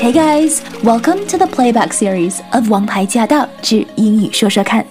[0.00, 4.82] Hey guys, welcome to the playback series of《王牌驾到之英语说说看》。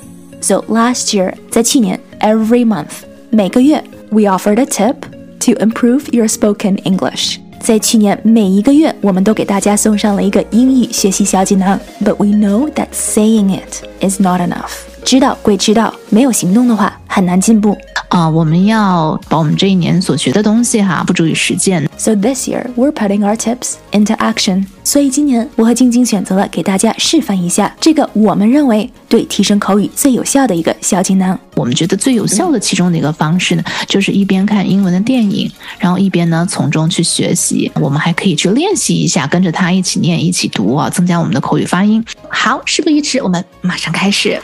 [0.42, 4.96] So last year，在去年，every month，每个月，we offered a tip
[5.40, 7.38] to improve your spoken English。
[7.60, 11.80] 在去年每一个月，我们都给大家送上了一个英语学习小锦囊。
[12.04, 14.72] But we know that saying it is not enough。
[15.09, 17.75] 知道归知道，没有行动的话，很难进步。
[18.11, 21.89] 啊，我们要把我们这一年所学的东西哈，付诸于实践。
[21.97, 24.67] So this year we're putting our tips into action。
[24.85, 31.39] 所以今年我和晶晶选择了给大家示范一下这个我们认为对提升口语最有效的一个小锦囊。
[31.55, 37.73] 我们觉得最有效的其中的一个方式呢，就是一边看英文的电影，然后一边呢从中去学习。
[37.77, 42.05] 我们还可以去练习一下，跟着他一起念、一起读啊，增加我们的口语发音。
[42.29, 44.39] 好，事不宜迟，我们马上开始。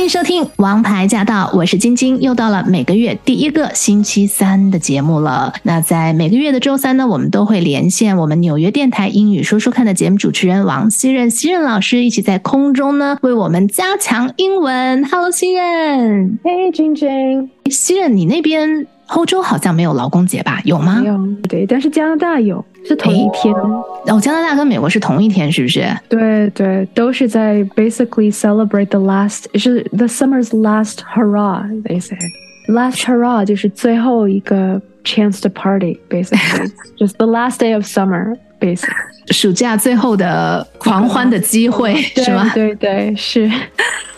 [0.00, 5.52] 欢迎收听《王牌驾到》，我是晶晶，又到了每个月第一个星期三的节目了。
[5.62, 15.04] 那在每个月的周三呢，我们都会连线我们纽约电台英语说说看的节目主持人王希任，希任老师一起在空中呢为我们加强英文。
[15.04, 16.38] Hello，希任。
[16.42, 17.50] Hey，晶晶。
[17.70, 20.60] 希任，你那边欧洲好像没有劳工节吧？
[20.64, 21.02] 有吗？
[21.04, 21.18] 有，
[21.48, 22.64] 对，但是加拿大有。
[22.82, 23.54] 是同一天
[24.06, 25.86] 哦，加拿大跟美国是同一天，是不是？
[26.08, 32.16] 对对，都是在 basically celebrate the last 是 the summer's last hurrah，they say
[32.68, 37.84] last hurrah 就是最后一个 chance to party，basically just the last day of
[39.30, 42.50] 暑假最后的狂欢的机会 是吗？
[42.54, 43.50] 对对是。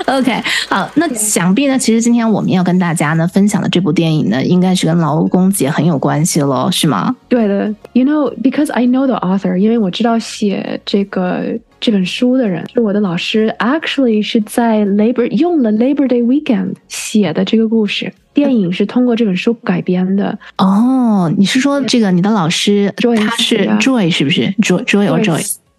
[0.07, 0.33] OK，
[0.69, 7.15] 好，那想必呢，其实今天我们要跟大家呢分享的这部电影呢，应该是跟劳工节很有关系喽，是吗？
[7.29, 20.39] 对的，You know because I know the author，因为我知道写这个这本书的人是我的老师，actually 是在 Labor 用了 Labor Day weekend 写的这个故事，电影是通过这本书改编的。
[20.59, 25.21] 哦，你是说这个你的老师他是 Joy 是不是？Joy Joy or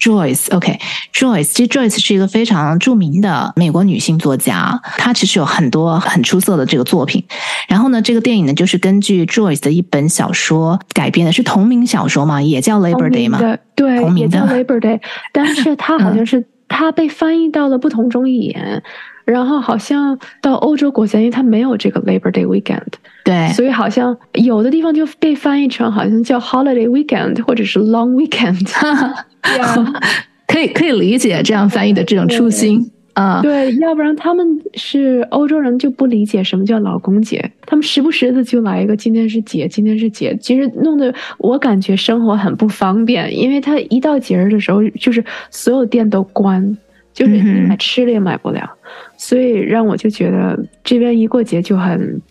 [0.04, 7.24] Joy？Joyce，OK，Joyce，其实 Joyce 是一个非常著名的美国女性作家，她其实有很多很出色的这个作品。
[7.70, 13.40] 然后呢，这个电影呢，就是根据 Joyce 的一本小说改编的，是同名小说嘛，也叫 Labor Day 嘛，
[13.76, 15.00] 对，也叫 Labor Day，
[15.32, 18.84] 但是它好像是它被翻译到了不同种语言。
[19.26, 22.82] 然后好像到欧洲国家，因为它没有这个 Labor Day weekend，
[23.24, 28.70] 对，所以好像有的地方就被翻译成好像叫 Holiday weekend 或者是 Long weekend，
[30.48, 33.42] 可以可以理解这样翻译的这种初心啊。
[33.42, 46.78] 对，要不然他们是欧洲人就不理解什么叫老公节，他们时不时的就来一个今天是节，今天是节，其实弄得我感觉生活很不方便，因为他一到节日的时候，就是所有店都关。
[47.14, 48.70] 就是你买吃的也买不了，
[49.18, 52.22] 所以让我就觉得这边一过节就很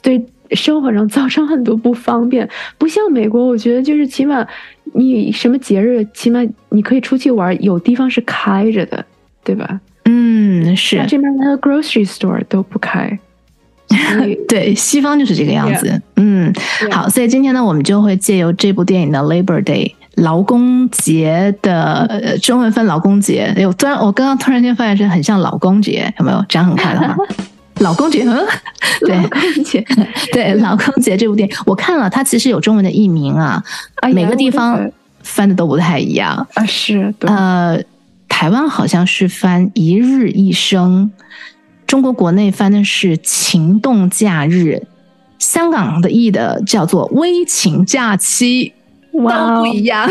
[0.00, 2.48] 对生活上造成很多不方便。
[2.78, 4.46] 不像美国，我觉得就是起码
[4.94, 9.04] 你什么节日，起码你可以出去玩，有地方是开着的，
[9.44, 9.80] 对吧？
[10.06, 11.04] 嗯，是。
[11.06, 13.18] 这边连 grocery store 都不开。
[14.48, 16.00] 对，西方就是这个样子。
[16.16, 16.50] 嗯，
[16.90, 19.92] 好，所以今天呢，我们就会借由这部电影的 Labor Day。
[20.16, 26.44] 劳工节的呃中文分劳工节，哎，我突然我刚刚突然间发现是很像老公节，有没有？
[26.48, 27.16] 讲很快的话，
[27.80, 28.46] 老公节，嗯，
[29.00, 29.84] 对，老公节，
[30.32, 33.62] 对，老公节这部电影我看了，它其实有中文的译名啊，
[34.12, 34.78] 每个地方
[35.22, 36.46] 翻的都不太一样。
[36.54, 37.80] 啊，是，呃，
[38.28, 41.10] 台湾好像是翻一日一生，
[41.86, 44.82] 中国国内翻的是情动假日，
[45.38, 48.74] 香港的译的叫做微情假期。
[49.11, 50.09] 都不一样。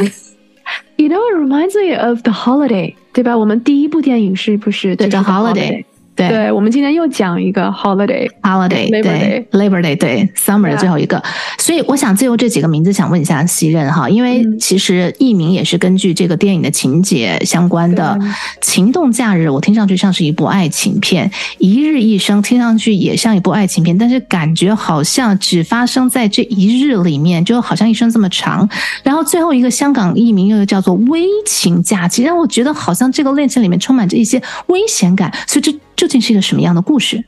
[0.96, 3.36] You know, it reminds me of the holiday，对吧？
[3.36, 5.84] 我们第一部电影是不是对 The Holiday？
[6.13, 11.21] 对，我们今天又讲一个 holiday，holiday，对，Labor Day，对，Summer 的最后一个。
[11.57, 18.19] 所以我想借由这几个名字，想问一下西任哈，因为其实艺名也是根据这个电影的情节相关的。
[18.61, 21.27] 情动假日，我听上去像是一部爱情片；
[21.57, 28.69] 一日一生，听上去也像一部爱情片，但是感觉好像只发生在这一日里面，就好像一生这么长。
[29.01, 35.33] 然后最后一个香港艺名又叫做微情假期，让我觉得好像这个恋情里面充满着一些危险感。
[35.47, 35.73] 所以这。
[36.00, 37.24] 究竟是一个什么样的故事？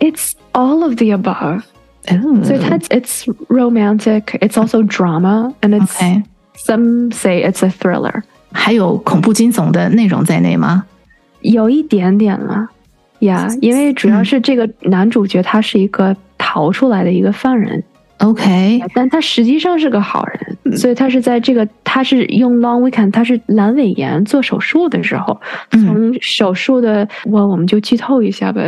[0.00, 1.62] It's all of the above.
[2.06, 4.38] So it's it's romantic.
[4.40, 6.22] It's also drama, and it's okay.
[6.54, 8.22] some say it's a thriller.
[8.52, 10.84] 还有恐怖惊悚的内容在内吗？
[11.40, 12.68] 有一点点了
[13.20, 17.82] 呀，因为主要是这个男主角他是一个逃出来的一个犯人，
[18.19, 25.39] OK，但他实际上是个好人，所以他是在这个他是用 long weekend，他是阑尾炎做手术的时候，
[25.71, 28.61] 从手术的我我们就剧透一下吧，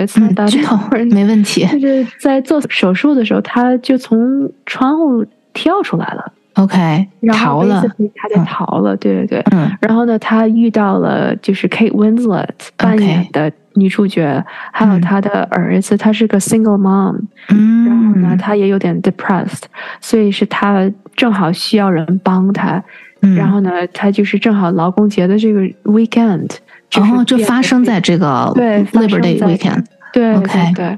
[0.48, 0.78] 剧透
[1.12, 1.66] 没问题。
[1.80, 6.32] 就是在做手术的时候，他就从窗户跳出来了。
[6.56, 7.82] OK，逃了，
[8.16, 8.96] 他就逃了。
[8.98, 9.72] 对对对，嗯。
[9.82, 17.20] 然后呢，他遇到了就是 Kate Winslet 扮演的女主角，还有她的儿子，她是个 single mom。
[17.50, 17.86] 嗯。
[17.86, 19.64] 然后呢，她也有点 depressed，
[20.00, 22.84] 所以是她正好需要人帮她。
[23.22, 23.36] 嗯。
[23.36, 26.50] 然后呢，她就是正好劳工节的这个 weekend，
[26.92, 29.86] 然后就发生在这个对 Labor Day weekend。
[30.12, 30.98] 对，OK，对，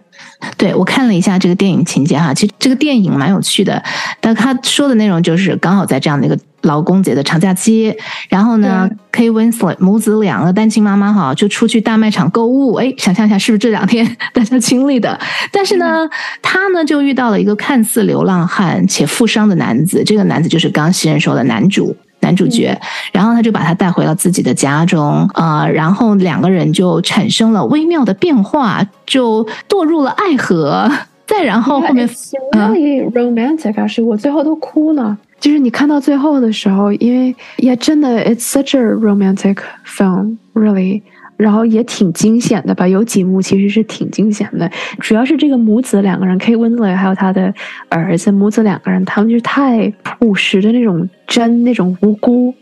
[0.57, 3.81] 对我看了一下这个电影情节哈，其实这个电影蛮有趣的，
[4.19, 7.95] 但他说的内容就是刚好在这样的一个劳工节的长假期，
[8.29, 15.19] 然后呢，K Winslet 母子两个单亲妈妈哈就出去大卖场购物，哎，想象一下是不是这两天大家经历的？
[15.51, 16.09] 但是呢，
[16.41, 21.95] 他呢就遇到了一个看似流浪汉且负伤的男子，这个男子就是刚新人说的男主。
[22.33, 22.75] 男主角，
[23.11, 30.89] 然后他就把他带回了自己的家中，啊，然后两个人就产生了微妙的变化，就堕入了爱河。
[31.25, 32.07] 再然后后面
[32.51, 35.15] ，really romantic 啊，是我最后都哭了。
[35.39, 41.01] 就是你看到最后的时候，因为也真的，it's such a romantic film，really。
[41.37, 44.69] 然后也挺惊险的吧，有几幕其实是挺惊险的，
[44.99, 47.53] 主要是这个母子两个人，Kate Winslet 还有他的
[47.89, 52.53] 儿子，母子两个人，他们就是太朴实的那种真，那种无辜，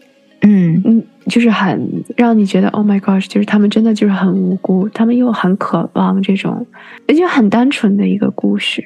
[0.42, 6.66] 嗯嗯，就是很让你觉得 Oh my gosh，就是他们真的就是很无辜，他们又很渴望这种，
[7.08, 8.84] 而且很单纯的一个故事。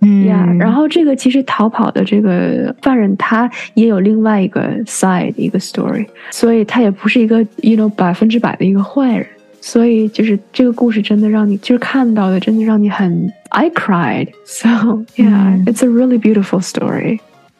[0.00, 9.26] 嗯呀，然后这个其实逃跑的这个犯人他也有另外一个 side 一个 story，所以他也不是一个 you know 百分之百的一个坏人，
[9.60, 14.68] 所以就是这个故事真的让你就是看到的真的让你很 I cried，so
[15.16, 17.18] yeah，it's a really beautiful story。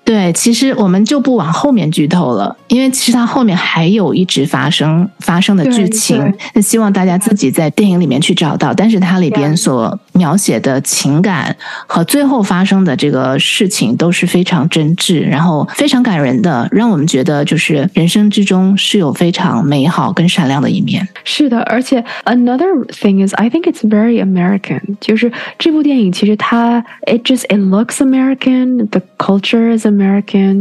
[0.08, 8.72] 对，其实我们就不往后面剧透了，因为其实它后面还有一直发生发生的剧情，那希望大家自己在电影里面去找到。
[8.72, 11.54] 但是它里边所描写的情感
[11.86, 21.06] 和最后发生的这个事情都是非常真挚，然后非常感人的，让我们觉得就是人生之中是有非常美好跟闪亮的一面。
[21.22, 29.86] 是的，而且 another thing is I think it's very American，就是这部电影其实它 it just it looks American，the culture is。
[29.86, 29.97] American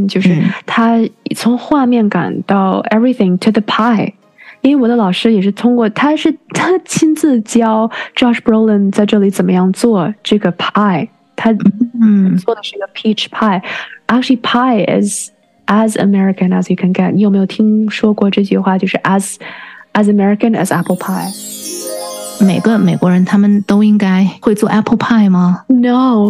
[0.08, 0.36] 就是
[0.66, 0.98] 他
[1.36, 4.12] 从画面感到 everything to the pie，
[4.60, 11.50] 因为我的老师也是通过他是他亲自教 Josh Brolin 在这里怎么样做这个 pie，他
[12.00, 15.30] 嗯做的是一个 peach pie。Actually, pie is
[15.66, 17.12] as American as you can get。
[17.12, 18.76] 你有没有听说过这句话？
[18.76, 19.36] 就是 as
[19.94, 21.30] as American as apple pie。
[22.44, 25.64] 每个美国人他们都应该会做 apple pie 吗？
[25.68, 26.28] No。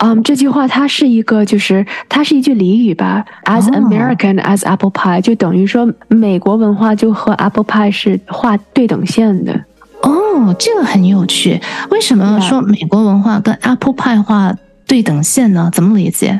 [0.00, 3.24] 嗯，这句话它是一个，就是它是一句俚语吧。
[3.44, 9.64] As American as apple pie，就等于说美国文化就和 apple pie 是画对等线的。
[10.02, 11.60] 哦，这个很有趣。
[11.90, 14.54] 为什么说美国文化跟 apple pie 画
[14.86, 15.70] 对等线呢？
[15.72, 16.38] 怎么理解？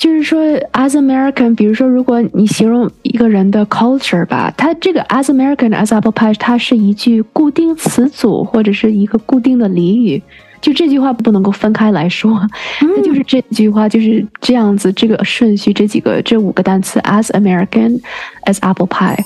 [0.00, 0.40] 就是说
[0.72, 10.22] ，as American，比如说，如果你形容一个人的 culture 吧，它这个 as American as apple pie，它是一句固定词组或者是一个固定的俚语。
[10.60, 12.40] 就这句话不能够分开来说，
[12.80, 18.00] 那就是这句话就是这样子，这个顺序，这几个这五个单词，as American
[18.44, 19.18] as apple pie，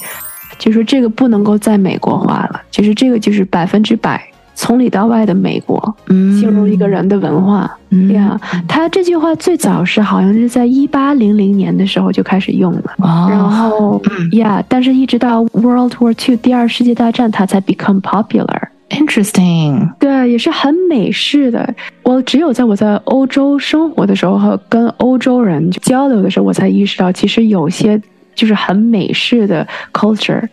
[0.58, 4.23] 就是这个不能够在美国化了，就是这个就是百分之百
[4.55, 7.70] 从里到外的美国，形容一个人的文化。
[8.10, 14.01] 呀，他这句话最早是好像是在一八零零年的时候就开始用了，然后
[14.32, 18.69] 呀，但是一直到 World War Two 第二世界大战，它才 become popular。
[18.93, 21.75] Interesting，对，也是很美式的。
[22.03, 28.01] 我只有在我在欧洲生活的时候和跟欧洲人交流的时候，我才意识到，其实有些
[28.34, 30.46] 就是很美式的 culture，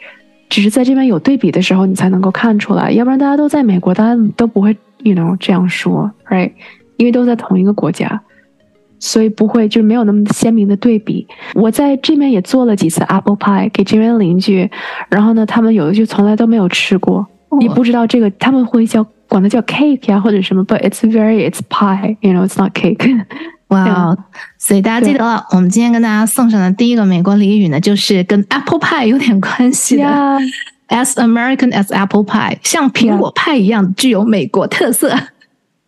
[0.47, 2.91] 只是在这边有对比的时候，你才能够看出来。
[2.91, 6.53] 要不然大家都在美国，大家都不会，you know 这样说，right？
[6.95, 8.21] 因为都在同一个国家，
[8.99, 11.27] 所以不会就是没有那么鲜明的对比。
[11.55, 14.69] 我在这边也做了几次 apple pie 给这边邻居，
[15.09, 17.27] 然后呢，他们有的就从来都没有吃过。
[17.57, 23.25] 你不知道这个，他们会叫管它叫 cake 呀，或者什么，but it's very it's pie，you know it's not cake。
[23.69, 24.15] 哇，
[24.57, 30.03] 所以大家记得了，我们今天跟大家送上的第一个美国俚语呢，就是跟 apple pie 有点关系的
[30.87, 35.15] ，as American as apple pie，像苹果派一样具有美国特色。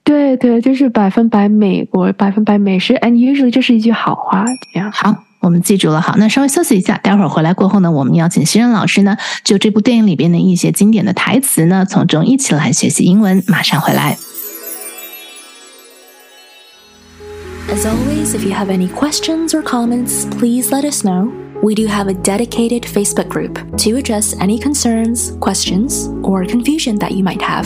[0.04, 4.46] 对对，就是百分百美国，百分百美食，and usually 这是一句好话。
[4.92, 5.16] 好。
[5.42, 13.44] 我们记住了，好，那稍微休息一下，待会儿回来过后呢，我们邀请新人老师呢，就这部电影里边的一些经典的台词呢，从中一起来学习英文。
[13.48, 14.18] 马上回来。
[17.70, 21.32] A As always, if you have any questions or comments, please let us know.
[21.64, 27.12] We do have a dedicated Facebook group to address any concerns, questions, or confusion that
[27.12, 27.66] you might have.